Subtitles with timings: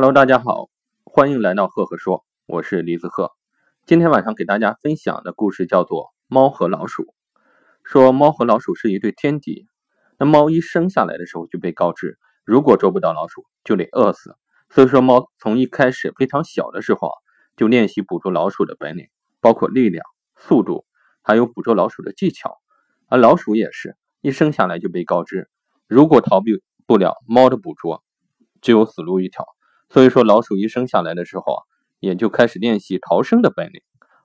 [0.00, 0.68] Hello，大家好，
[1.02, 3.32] 欢迎来到赫赫说，我是李子赫。
[3.84, 7.02] 今天晚上给大家分享的故事叫做《猫和老鼠》。
[7.82, 9.66] 说猫和老鼠是一对天敌，
[10.16, 14.36] 那猫一生下来的时候就被告知，如果捉不到老鼠，就得饿死。
[14.70, 17.18] 所以说，猫从一开始非常小的时候啊，
[17.56, 19.08] 就练习捕捉老鼠的本领，
[19.40, 20.04] 包括力量、
[20.36, 20.86] 速度，
[21.22, 22.60] 还有捕捉老鼠的技巧。
[23.08, 25.50] 而老鼠也是一生下来就被告知，
[25.88, 28.04] 如果逃避不了猫的捕捉，
[28.60, 29.44] 只有死路一条。
[29.88, 31.62] 所以说，老鼠一生下来的时候啊，
[32.00, 33.80] 也就开始练习逃生的本领，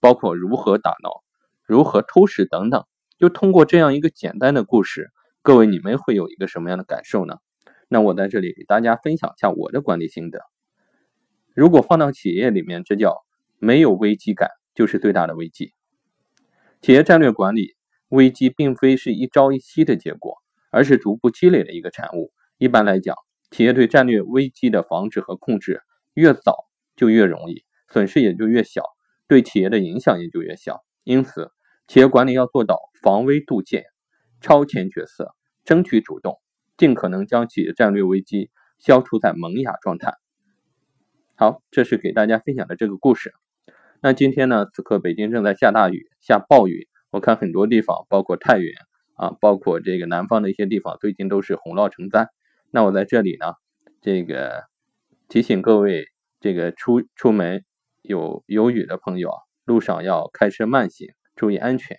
[0.00, 1.22] 包括如何打闹、
[1.64, 2.84] 如何偷食等等。
[3.18, 5.10] 就通过这样一个简单的故事，
[5.42, 7.38] 各位你们会有一个什么样的感受呢？
[7.88, 10.40] 那我在这里给大家分享一下我的管理心得。
[11.54, 13.24] 如果放到企业里面，这叫
[13.58, 15.72] 没有危机感就是最大的危机。
[16.80, 17.74] 企业战略管理
[18.10, 20.36] 危机并非是一朝一夕的结果，
[20.70, 22.30] 而是逐步积累的一个产物。
[22.58, 23.16] 一般来讲，
[23.50, 25.82] 企业对战略危机的防止和控制
[26.14, 28.82] 越早就越容易，损失也就越小，
[29.26, 30.84] 对企业的影响也就越小。
[31.04, 31.50] 因此，
[31.86, 33.84] 企业管理要做到防微杜渐、
[34.40, 36.38] 超前决策、争取主动，
[36.76, 40.12] 尽可能将企业战略危机消除在萌芽状态。
[41.34, 43.32] 好，这是给大家分享的这个故事。
[44.00, 46.88] 那今天呢，此刻北京正在下大雨，下暴雨。
[47.10, 48.74] 我看很多地方，包括太原
[49.14, 52.28] 啊，包括这个南方的一些地方，最近都是洪涝成灾。
[52.70, 53.54] 那我在这里呢，
[54.00, 54.64] 这个
[55.28, 56.06] 提醒各位，
[56.40, 57.64] 这个出出门
[58.02, 61.98] 有有雨的朋友啊，路上要开车慢行，注意安全。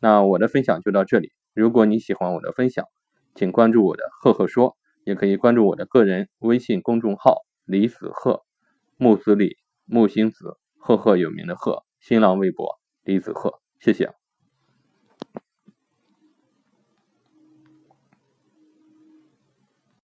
[0.00, 1.32] 那我的分享就到这里。
[1.54, 2.86] 如果你喜欢我的分享，
[3.34, 8.44] 请关注我的赫赫说，也可以关注我的个人微信公众号李子赫，
[8.96, 11.84] 木子李木星子，赫赫有名的赫。
[12.00, 14.23] 新浪微博李子赫，谢谢。